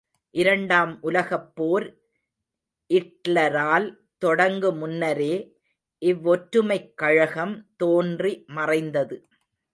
[0.35, 1.85] இரண்டாம் உலகப் போர்
[2.89, 3.87] இட்லரால்
[4.25, 5.35] தொடங்கு முன்னரே
[6.01, 9.17] இவ்வொற்றுமைக் கழகம் தோன்றி மறைந்தது.